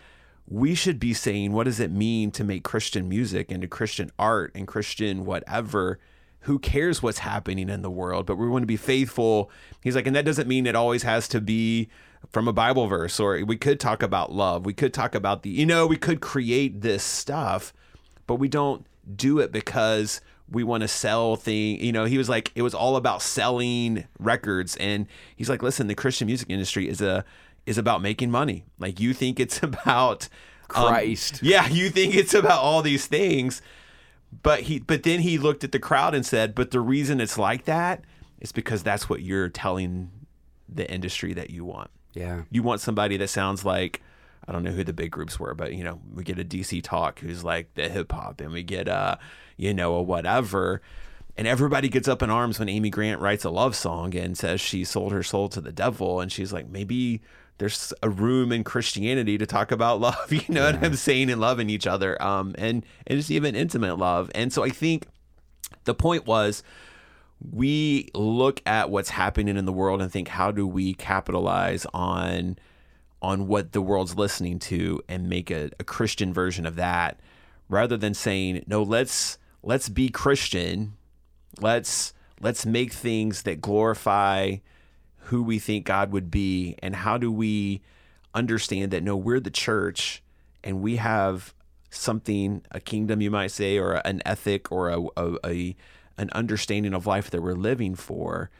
[0.46, 4.10] we should be saying what does it mean to make Christian music and to Christian
[4.18, 5.98] art and Christian whatever.
[6.40, 8.26] Who cares what's happening in the world?
[8.26, 9.48] But we want to be faithful.
[9.80, 11.88] He's like, and that doesn't mean it always has to be
[12.30, 14.66] from a Bible verse, or we could talk about love.
[14.66, 17.72] We could talk about the, you know, we could create this stuff,
[18.26, 21.80] but we don't do it because we want to sell thing.
[21.80, 25.86] You know, he was like, it was all about selling records, and he's like, listen,
[25.86, 27.24] the Christian music industry is a
[27.66, 28.64] is about making money.
[28.78, 30.28] Like you think it's about
[30.74, 31.40] um, Christ.
[31.42, 33.62] yeah, you think it's about all these things,
[34.42, 37.38] but he but then he looked at the crowd and said, "But the reason it's
[37.38, 38.04] like that
[38.40, 40.10] is because that's what you're telling
[40.68, 41.90] the industry that you want.
[42.14, 42.42] Yeah.
[42.50, 44.00] You want somebody that sounds like
[44.46, 46.82] I don't know who the big groups were, but you know, we get a DC
[46.82, 49.18] Talk who's like the hip hop, and we get a
[49.56, 50.80] you know a whatever."
[51.36, 54.60] And everybody gets up in arms when Amy Grant writes a love song and says
[54.60, 56.20] she sold her soul to the devil.
[56.20, 57.22] And she's like, maybe
[57.62, 61.40] there's a room in Christianity to talk about love, you know what I'm saying, and
[61.40, 64.32] loving each other, um, and and just even intimate love.
[64.34, 65.06] And so I think
[65.84, 66.64] the point was
[67.52, 72.58] we look at what's happening in the world and think, how do we capitalize on
[73.22, 77.20] on what the world's listening to and make a, a Christian version of that,
[77.68, 80.94] rather than saying, no, let's let's be Christian,
[81.60, 84.56] let's let's make things that glorify
[85.24, 87.80] who we think God would be and how do we
[88.34, 90.22] understand that no we're the church
[90.64, 91.54] and we have
[91.90, 95.76] something a kingdom you might say or an ethic or a, a, a
[96.18, 98.50] an understanding of life that we're living for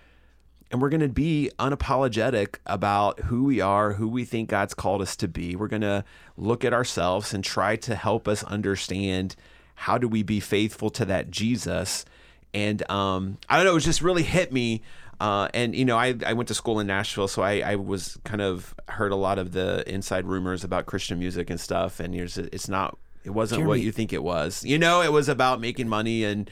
[0.72, 5.03] and we're going to be unapologetic about who we are, who we think God's called
[5.03, 5.55] us to be.
[5.55, 6.03] We're going to
[6.38, 9.37] look at ourselves and try to help us understand
[9.75, 12.07] how do we be faithful to that Jesus.
[12.55, 14.81] And um, I don't know, it just really hit me.
[15.23, 18.19] Uh, and you know, I, I went to school in Nashville, so I, I was
[18.25, 22.01] kind of heard a lot of the inside rumors about Christian music and stuff.
[22.01, 24.65] And it's, it's not, it wasn't what you think it was.
[24.65, 26.51] You know, it was about making money and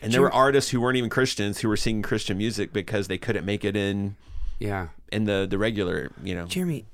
[0.00, 3.18] and there were artists who weren't even Christians who were singing Christian music because they
[3.18, 4.14] couldn't make it in
[4.60, 4.88] Yeah.
[5.10, 6.46] in the the regular, you know.
[6.46, 6.84] Jeremy,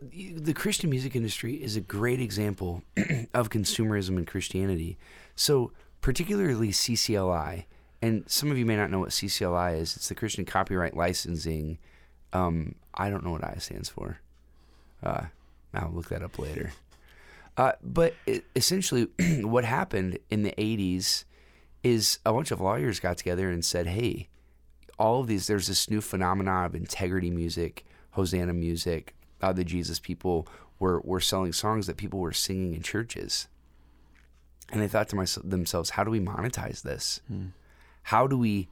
[0.00, 2.82] the Christian music industry is a great example
[3.34, 4.96] of consumerism in Christianity.
[5.34, 7.64] So, particularly CCLI,
[8.06, 9.96] and some of you may not know what CCLI is.
[9.96, 11.78] It's the Christian Copyright Licensing.
[12.32, 14.20] Um, I don't know what I stands for.
[15.02, 15.24] Uh,
[15.74, 16.72] I'll look that up later.
[17.56, 19.08] Uh, but it, essentially,
[19.42, 21.24] what happened in the 80s
[21.82, 24.28] is a bunch of lawyers got together and said, hey,
[25.00, 29.16] all of these, there's this new phenomenon of integrity music, Hosanna music.
[29.42, 30.46] Uh, the Jesus people
[30.78, 33.48] were, were selling songs that people were singing in churches.
[34.70, 37.20] And they thought to myself, themselves, how do we monetize this?
[38.10, 38.68] How do we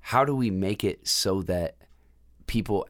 [0.00, 1.76] how do we make it so that
[2.46, 2.88] people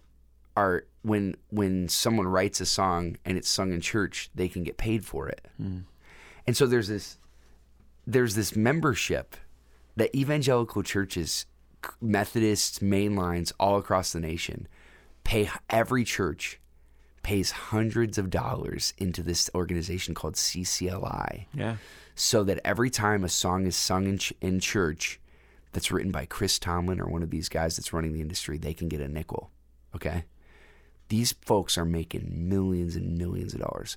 [0.57, 4.77] are when when someone writes a song and it's sung in church, they can get
[4.77, 5.47] paid for it.
[5.57, 5.79] Hmm.
[6.47, 7.19] And so there's this
[8.07, 9.37] there's this membership
[9.97, 11.47] that evangelical churches,
[12.01, 14.69] Methodists, mainlines all across the nation
[15.25, 16.61] pay every church
[17.23, 21.77] pays hundreds of dollars into this organization called CCLI Yeah.
[22.17, 25.21] so that every time a song is sung in, ch- in church
[25.73, 28.75] that's written by Chris Tomlin or one of these guys that's running the industry, they
[28.75, 29.51] can get a nickel.
[29.95, 30.25] Okay?
[31.09, 33.97] These folks are making millions and millions of dollars.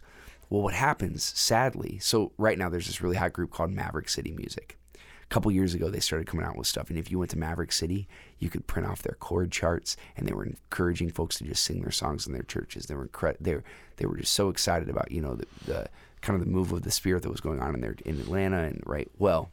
[0.49, 4.31] Well, what happens, sadly, so right now there's this really hot group called Maverick City
[4.31, 4.77] Music.
[4.95, 6.89] A couple years ago, they started coming out with stuff.
[6.89, 8.07] And if you went to Maverick City,
[8.37, 11.81] you could print off their chord charts, and they were encouraging folks to just sing
[11.81, 12.85] their songs in their churches.
[12.85, 13.63] They were incre- they were,
[13.97, 15.89] they were just so excited about you know the, the
[16.21, 18.59] kind of the move of the spirit that was going on in there in Atlanta.
[18.59, 19.49] And right, well,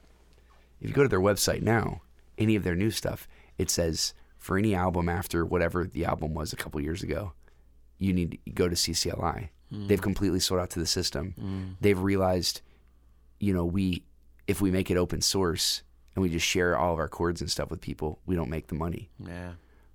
[0.82, 2.02] if you go to their website now,
[2.42, 3.28] any of their new stuff,
[3.58, 7.32] it says for any album after whatever the album was a couple years ago,
[7.98, 9.48] you need to go to CCLI.
[9.88, 11.76] They've completely sold out to the system.
[11.80, 12.60] They've realized,
[13.40, 14.02] you know, we
[14.46, 15.82] if we make it open source
[16.14, 18.66] and we just share all of our chords and stuff with people, we don't make
[18.66, 19.08] the money.
[19.18, 19.52] Yeah.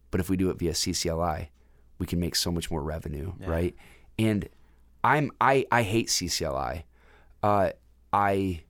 [0.10, 1.50] But if we do it via CCLI,
[2.00, 3.76] we can make so much more revenue, right?
[4.18, 4.50] And
[5.04, 6.84] I'm I I hate CCLI.
[7.44, 7.72] Uh,
[8.12, 8.64] I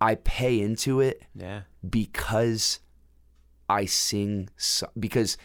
[0.00, 1.62] I pay into it Yeah.
[1.88, 2.80] because
[3.68, 5.36] I sing so, because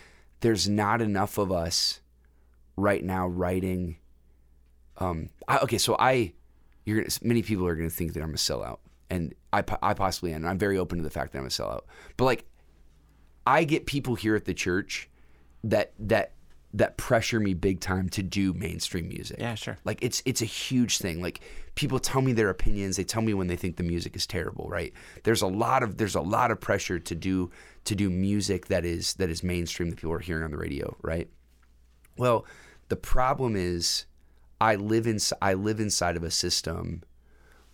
[0.41, 2.01] there's not enough of us
[2.77, 3.97] right now writing.
[4.97, 6.33] Um, I, okay, so I,
[6.85, 8.77] you're gonna, many people are going to think that I'm a sellout,
[9.09, 10.37] and I, I possibly am.
[10.43, 11.81] and I'm very open to the fact that I'm a sellout.
[12.17, 12.45] But like,
[13.45, 15.09] I get people here at the church
[15.65, 16.33] that that
[16.75, 19.37] that pressure me big time to do mainstream music.
[19.39, 19.77] Yeah, sure.
[19.83, 21.21] Like it's it's a huge thing.
[21.21, 21.41] Like
[21.75, 22.97] people tell me their opinions.
[22.97, 24.93] They tell me when they think the music is terrible, right?
[25.23, 27.51] There's a lot of there's a lot of pressure to do
[27.85, 30.95] to do music that is that is mainstream that people are hearing on the radio,
[31.01, 31.29] right?
[32.17, 32.45] Well,
[32.89, 34.05] the problem is
[34.61, 37.03] I live in I live inside of a system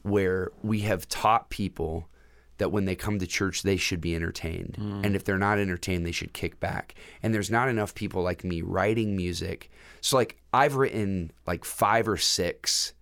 [0.01, 2.09] where we have taught people
[2.57, 5.05] that when they come to church they should be entertained mm.
[5.05, 8.43] and if they're not entertained they should kick back and there's not enough people like
[8.43, 9.69] me writing music
[10.01, 12.93] so like i've written like five or six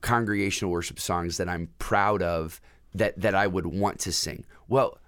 [0.00, 2.60] congregational worship songs that i'm proud of
[2.94, 4.98] that that i would want to sing well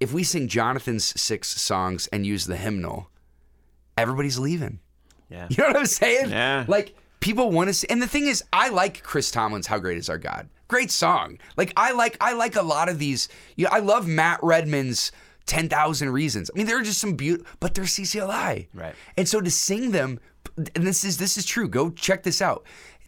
[0.00, 3.08] if we sing jonathan's six songs and use the hymnal
[3.96, 4.78] everybody's leaving
[5.30, 5.46] Yeah.
[5.50, 6.30] you know what I'm saying?
[6.30, 6.64] Yeah.
[6.68, 9.96] Like people want to see, and the thing is, I like Chris Tomlin's "How Great
[9.96, 11.38] Is Our God." Great song.
[11.56, 13.28] Like I like I like a lot of these.
[13.56, 15.10] You know, I love Matt Redman's
[15.46, 16.50] Ten Thousand Reasons.
[16.52, 18.66] I mean, there are just some beautiful, but they're CCLI.
[18.74, 18.94] Right.
[19.16, 20.20] And so to sing them,
[20.56, 21.68] and this is this is true.
[21.68, 22.64] Go check this out.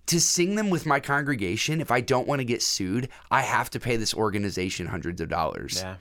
[0.07, 3.71] To sing them with my congregation, if I don't want to get sued, I have
[3.71, 5.83] to pay this organization hundreds of dollars.
[5.83, 5.97] Yeah.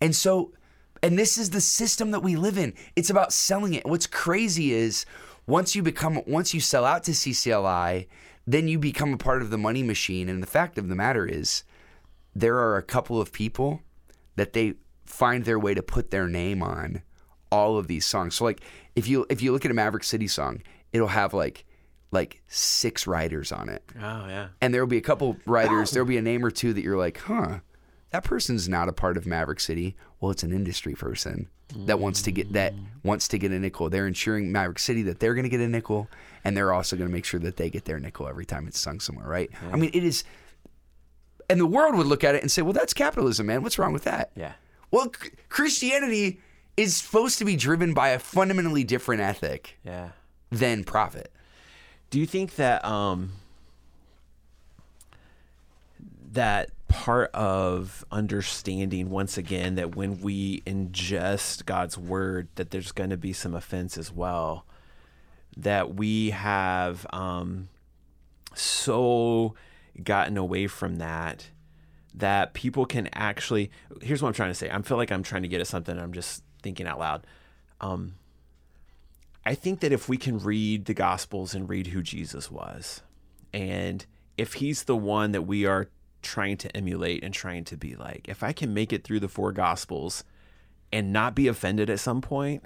[0.00, 0.52] And so,
[1.02, 2.74] and this is the system that we live in.
[2.94, 3.84] It's about selling it.
[3.84, 5.04] What's crazy is
[5.46, 8.06] once you become, once you sell out to CCLI,
[8.46, 10.28] then you become a part of the money machine.
[10.28, 11.64] And the fact of the matter is,
[12.34, 13.82] there are a couple of people
[14.36, 17.02] that they find their way to put their name on
[17.50, 18.36] all of these songs.
[18.36, 18.60] So like
[18.94, 21.64] if you if you look at a Maverick City song, it'll have like
[22.10, 24.48] like six writers on it Oh yeah.
[24.62, 25.90] and there will be a couple writers.
[25.90, 27.58] There will be a name or two that you're like, huh,
[28.10, 29.94] that person's not a part of Maverick City.
[30.20, 32.86] Well, it's an industry person that wants to get that mm.
[33.02, 33.90] wants to get a nickel.
[33.90, 36.08] They're ensuring Maverick City that they're going to get a nickel,
[36.42, 38.78] and they're also going to make sure that they get their nickel every time it's
[38.78, 39.50] sung somewhere, right?
[39.70, 40.24] I mean, it is.
[41.50, 43.62] And the world would look at it and say, well, that's capitalism, man.
[43.62, 44.30] What's wrong with that?
[44.34, 44.52] Yeah.
[44.90, 46.40] Well, C- Christianity
[46.76, 50.10] is supposed to be driven by a fundamentally different ethic Yeah.
[50.50, 51.32] than profit.
[52.10, 53.32] Do you think that um
[56.32, 63.10] that part of understanding once again that when we ingest God's word that there's going
[63.10, 64.64] to be some offense as well
[65.56, 67.68] that we have um
[68.54, 69.54] so
[70.02, 71.48] gotten away from that
[72.14, 74.70] that people can actually here's what I'm trying to say.
[74.70, 77.26] I feel like I'm trying to get at something I'm just thinking out loud.
[77.82, 78.14] Um
[79.48, 83.00] I think that if we can read the Gospels and read who Jesus was,
[83.54, 84.04] and
[84.36, 85.88] if he's the one that we are
[86.20, 89.28] trying to emulate and trying to be like, if I can make it through the
[89.28, 90.22] four Gospels
[90.92, 92.62] and not be offended at some point,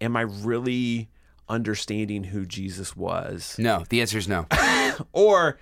[0.00, 1.08] am I really
[1.48, 3.54] understanding who Jesus was?
[3.60, 4.46] No, the answer is no.
[5.12, 5.60] Or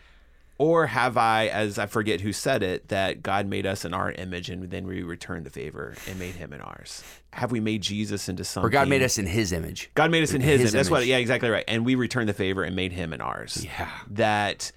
[0.59, 4.12] or have I, as I forget who said it, that God made us in our
[4.12, 7.02] image and then we returned the favor and made him in ours?
[7.32, 8.66] Have we made Jesus into something?
[8.66, 9.90] Or God made us in His image.
[9.94, 10.72] God made us in His, His image.
[10.72, 11.04] That's what.
[11.04, 11.64] Yeah, exactly right.
[11.68, 13.62] And we returned the favor and made Him in ours.
[13.62, 13.90] Yeah.
[14.09, 14.72] That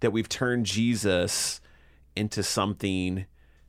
[0.00, 1.60] that we've turned Jesus
[2.16, 3.26] into something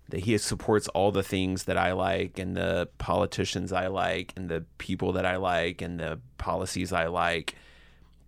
[0.09, 4.49] that He supports all the things that I like and the politicians I like and
[4.49, 7.53] the people that I like and the policies I like,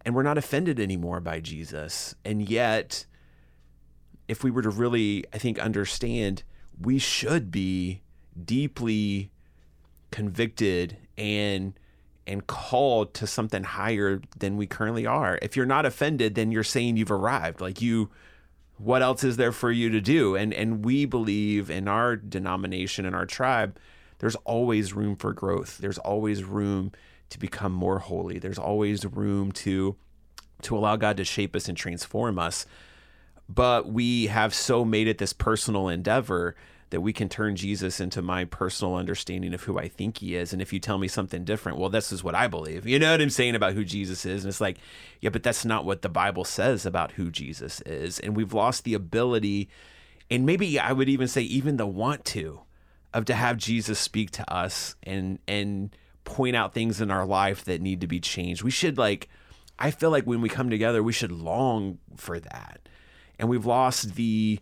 [0.06, 2.14] and we're not offended anymore by Jesus.
[2.24, 3.08] And yet,
[4.28, 6.44] if we were to really, I think, understand,
[6.80, 8.02] we should be
[8.46, 9.32] deeply
[10.12, 11.74] convicted and
[12.26, 15.38] and called to something higher than we currently are.
[15.42, 17.60] If you're not offended, then you're saying you've arrived.
[17.60, 18.10] Like you
[18.78, 20.36] what else is there for you to do?
[20.36, 23.78] And and we believe in our denomination and our tribe,
[24.20, 25.78] there's always room for growth.
[25.78, 26.92] There's always room
[27.30, 28.40] to become more holy.
[28.40, 29.96] There's always room to
[30.64, 32.66] to allow God to shape us and transform us.
[33.50, 36.56] But we have so made it this personal endeavor
[36.94, 40.54] that we can turn Jesus into my personal understanding of who I think he is.
[40.54, 42.86] And if you tell me something different, well, this is what I believe.
[42.86, 44.44] You know what I'm saying about who Jesus is?
[44.44, 44.78] And it's like,
[45.20, 48.20] yeah, but that's not what the Bible says about who Jesus is.
[48.20, 49.70] And we've lost the ability,
[50.30, 52.62] and maybe I would even say even the want to,
[53.12, 57.66] of to have Jesus speak to us and and point out things in our life
[57.66, 58.64] that need to be changed.
[58.64, 59.30] We should like
[59.80, 62.88] I feel like when we come together, we should long for that.
[63.40, 64.60] And we've lost the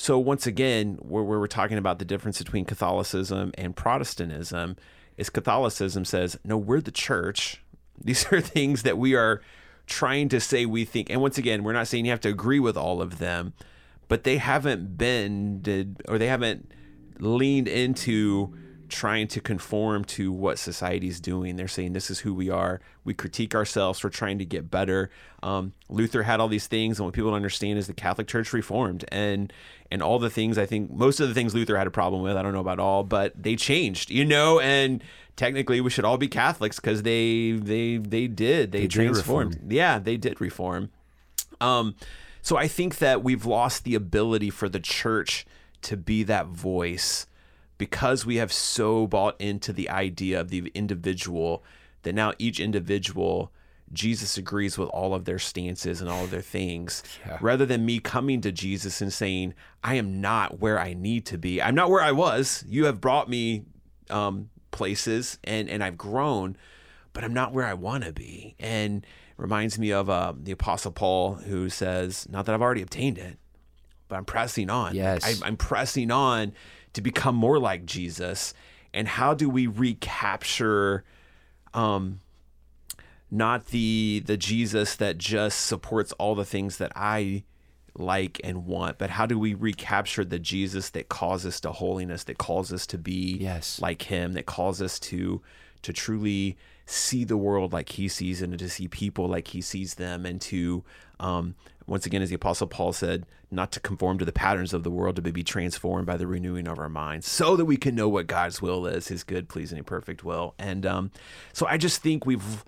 [0.00, 4.76] so once again, where, we're talking about the difference between Catholicism and Protestantism,
[5.16, 7.62] is Catholicism says, no, we're the church.
[8.00, 9.42] These are things that we are
[9.86, 11.10] trying to say we think.
[11.10, 13.54] And once again, we're not saying you have to agree with all of them,
[14.06, 16.70] but they haven't been or they haven't
[17.18, 18.54] leaned into
[18.88, 21.56] trying to conform to what society's doing.
[21.56, 22.80] They're saying this is who we are.
[23.04, 25.10] We critique ourselves for trying to get better.
[25.42, 28.52] Um, Luther had all these things, and what people don't understand is the Catholic Church
[28.52, 29.52] reformed, and
[29.90, 32.36] and all the things I think most of the things Luther had a problem with.
[32.36, 34.60] I don't know about all, but they changed, you know.
[34.60, 35.02] And
[35.36, 39.54] technically, we should all be Catholics because they they they did they, they transformed.
[39.54, 39.72] Reform.
[39.72, 40.90] Yeah, they did reform.
[41.60, 41.94] Um,
[42.42, 45.46] so I think that we've lost the ability for the church
[45.82, 47.26] to be that voice
[47.78, 51.64] because we have so bought into the idea of the individual
[52.02, 53.52] that now each individual
[53.92, 57.38] Jesus agrees with all of their stances and all of their things yeah.
[57.40, 61.38] rather than me coming to Jesus and saying I am not where I need to
[61.38, 61.62] be.
[61.62, 62.64] I'm not where I was.
[62.68, 63.64] You have brought me
[64.10, 66.56] um, places and and I've grown,
[67.12, 68.56] but I'm not where I want to be.
[68.58, 69.06] And
[69.36, 73.38] reminds me of uh, the Apostle Paul who says, "Not that I've already obtained it,
[74.08, 74.94] but I'm pressing on.
[74.94, 76.52] Yes, I, I'm pressing on."
[76.98, 78.52] To become more like Jesus?
[78.92, 81.04] And how do we recapture
[81.72, 82.18] um,
[83.30, 87.44] not the the Jesus that just supports all the things that I
[87.94, 92.24] like and want, but how do we recapture the Jesus that calls us to holiness,
[92.24, 93.80] that calls us to be yes.
[93.80, 95.40] like him, that calls us to
[95.82, 99.94] to truly see the world like he sees and to see people like he sees
[99.94, 100.82] them and to
[101.20, 101.54] um,
[101.88, 104.90] once again as the apostle paul said not to conform to the patterns of the
[104.90, 108.08] world to be transformed by the renewing of our minds so that we can know
[108.08, 110.54] what god's will is his good pleasing and perfect will.
[110.58, 111.10] And um,
[111.52, 112.64] so i just think we've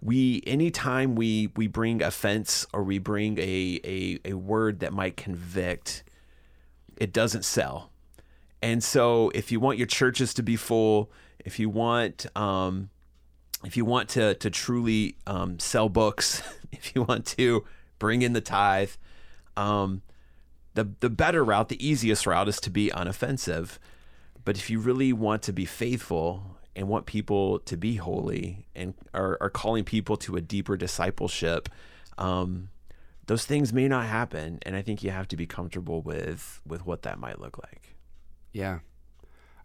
[0.00, 5.16] we anytime we we bring offense or we bring a, a a word that might
[5.16, 6.04] convict
[6.96, 7.90] it doesn't sell.
[8.60, 11.10] And so if you want your churches to be full
[11.44, 12.90] if you want um,
[13.64, 16.42] if you want to to truly um, sell books,
[16.72, 17.64] if you want to
[17.98, 18.92] bring in the tithe,
[19.56, 20.02] um,
[20.74, 23.78] the the better route, the easiest route is to be unoffensive.
[24.44, 28.94] But if you really want to be faithful and want people to be holy and
[29.12, 31.68] are, are calling people to a deeper discipleship,
[32.16, 32.70] um,
[33.26, 34.58] those things may not happen.
[34.62, 37.96] And I think you have to be comfortable with with what that might look like.
[38.52, 38.78] Yeah.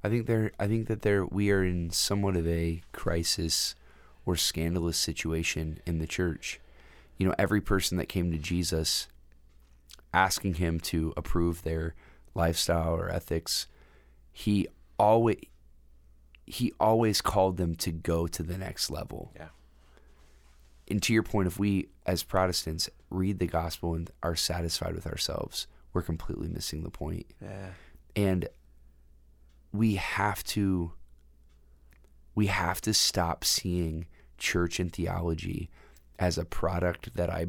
[0.03, 3.75] I think there I think that there we are in somewhat of a crisis
[4.25, 6.59] or scandalous situation in the church.
[7.23, 9.07] You know, every person that came to Jesus
[10.13, 11.95] asking him to approve their
[12.35, 13.67] lifestyle or ethics,
[14.33, 14.67] he
[14.99, 15.37] always
[16.45, 19.31] he always called them to go to the next level.
[19.37, 19.47] Yeah.
[20.89, 25.07] And to your point, if we as Protestants read the gospel and are satisfied with
[25.07, 27.27] ourselves, we're completely missing the point.
[27.41, 27.67] Yeah.
[28.17, 28.49] And
[29.71, 30.91] we have to
[32.35, 34.07] we have to stop seeing
[34.37, 35.69] church and theology
[36.23, 37.47] as a product that I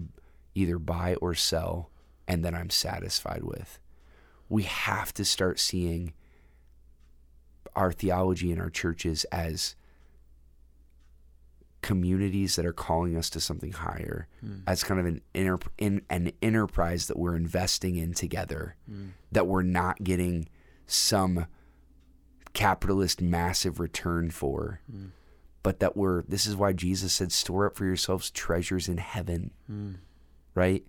[0.56, 1.90] either buy or sell
[2.26, 3.78] and that I'm satisfied with.
[4.48, 6.12] We have to start seeing
[7.76, 9.76] our theology and our churches as
[11.82, 14.62] communities that are calling us to something higher mm.
[14.66, 19.10] as kind of an inter, in, an enterprise that we're investing in together mm.
[19.30, 20.48] that we're not getting
[20.86, 21.46] some
[22.54, 24.80] capitalist massive return for.
[24.92, 25.10] Mm.
[25.64, 29.50] But that we're, this is why Jesus said, store up for yourselves treasures in heaven,
[29.68, 29.96] mm.
[30.54, 30.84] right?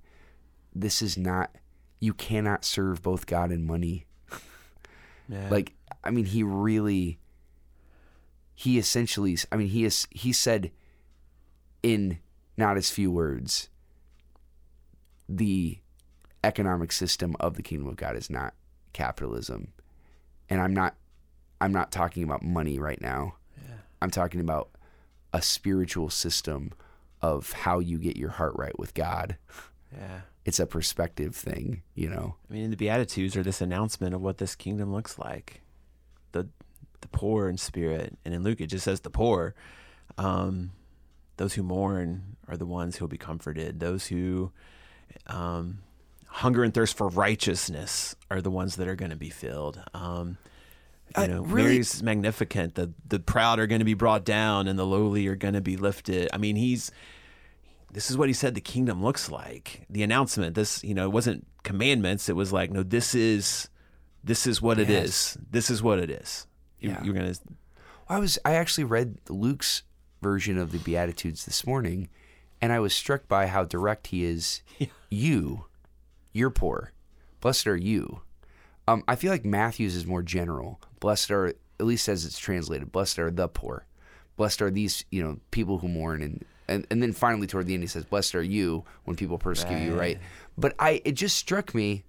[0.76, 1.55] This is not,
[1.99, 4.05] you cannot serve both God and money.
[5.30, 5.49] yeah.
[5.49, 5.73] Like,
[6.03, 7.17] I mean, he really,
[8.53, 10.69] he essentially, I mean, he is, he said
[11.82, 12.19] in
[12.57, 13.69] not as few words,
[15.28, 15.80] the
[16.43, 18.53] economic system of the kingdom of God is not
[18.93, 19.73] capitalism.
[20.49, 20.95] And I'm not
[21.61, 23.36] I'm not talking about money right now.
[24.02, 24.70] I'm talking about
[25.34, 26.74] a spiritual system
[27.22, 29.38] of how you get your heart right with God.
[29.91, 30.22] Yeah.
[30.46, 32.36] It's a perspective thing, you know.
[32.50, 35.62] I mean, the Beatitudes are this announcement of what this kingdom looks like.
[36.34, 36.48] The
[37.02, 38.18] the poor in spirit.
[38.26, 39.56] And in Luke it just says the poor.
[40.18, 40.72] Um,
[41.38, 43.80] those who mourn are the ones who will be comforted.
[43.80, 44.52] Those who
[45.28, 45.80] um,
[46.28, 49.82] hunger and thirst for righteousness are the ones that are going to be filled.
[49.93, 50.38] Um,
[51.18, 52.76] you know, really- Mary's Magnificat.
[52.76, 55.61] The the proud are going to be brought down, and the lowly are going to
[55.61, 56.30] be lifted.
[56.34, 56.91] I mean, he's
[57.91, 59.86] this is what he said the kingdom looks like.
[59.89, 60.55] The announcement.
[60.55, 62.28] This you know it wasn't commandments.
[62.30, 63.70] It was like no, this is
[64.24, 65.05] this is what it Yes.
[65.05, 65.38] is.
[65.51, 66.47] This is what it is.
[66.80, 67.03] You, Yeah.
[67.03, 67.34] You're gonna
[68.09, 69.84] I was I actually read Luke's
[70.22, 72.09] version of the Beatitudes this morning,
[72.61, 74.61] and I was struck by how direct he is.
[75.09, 75.66] You,
[76.34, 76.91] you're poor.
[77.39, 78.24] Blessed are you.
[78.88, 80.79] Um, I feel like Matthew's is more general.
[80.99, 82.91] Blessed are at least as it's translated.
[82.91, 83.86] Blessed are the poor.
[84.38, 86.45] Blessed are these you know people who mourn and.
[86.67, 89.83] And, and then finally toward the end he says, "Blessed are you when people persecute
[89.83, 90.17] you." Right?
[90.57, 92.03] But I, it just struck me.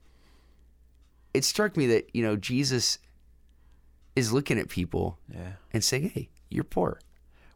[1.35, 2.99] It struck me that you know Jesus
[4.17, 5.53] is looking at people yeah.
[5.75, 7.01] and saying, "Hey, you're poor."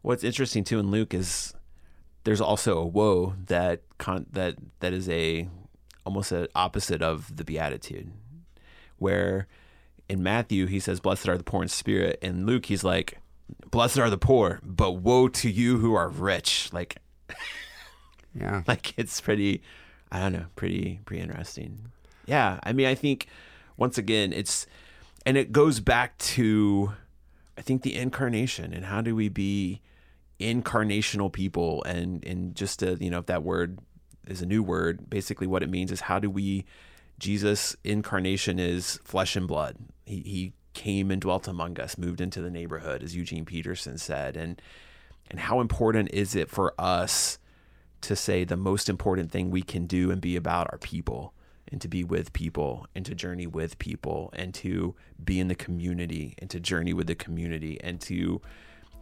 [0.03, 1.55] What's interesting too in Luke is
[2.23, 5.49] there's also a woe that con- that that is a
[6.05, 8.11] almost an opposite of the beatitude,
[9.01, 9.47] where
[10.07, 13.17] in Matthew he says, "Blessed are the poor in spirit," in Luke he's like,
[13.71, 16.97] "Blessed are the poor, but woe to you who are rich." Like,
[18.33, 18.63] Yeah.
[18.67, 19.61] like it's pretty,
[20.11, 21.91] I don't know, pretty pretty interesting.
[22.25, 23.27] Yeah, I mean, I think
[23.77, 24.67] once again it's
[25.25, 26.93] and it goes back to
[27.57, 29.81] I think the incarnation and how do we be
[30.39, 33.79] incarnational people and and just to you know if that word
[34.27, 36.65] is a new word basically what it means is how do we
[37.21, 39.77] jesus incarnation is flesh and blood.
[40.05, 44.35] He, he came and dwelt among us moved into the neighborhood as eugene peterson said.
[44.35, 44.61] And
[45.29, 47.37] and how important is it for us
[48.01, 51.33] to say the most important thing we can do and be about our people
[51.71, 55.55] and to be with people and to journey with people and to be in the
[55.55, 58.41] community and to journey with the community and to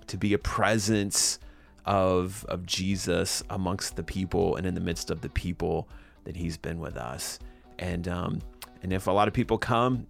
[0.07, 1.39] to be a presence
[1.86, 5.88] of of Jesus amongst the people and in the midst of the people
[6.26, 7.39] that he's been with us
[7.80, 8.42] and um
[8.84, 10.06] and if a lot of people come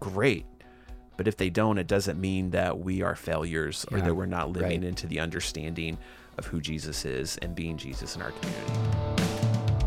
[0.00, 0.44] great
[1.16, 4.26] but if they don't it doesn't mean that we are failures or Yeah, that we're
[4.26, 4.88] not living right.
[4.88, 5.96] into the understanding
[6.36, 9.84] of who Jesus is and being Jesus in our community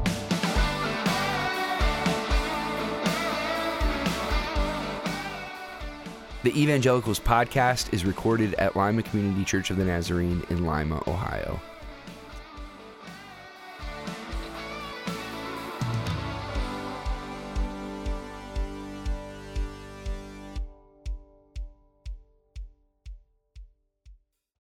[6.43, 11.59] The Evangelicals podcast is recorded at Lima Community Church of the Nazarene in Lima, Ohio.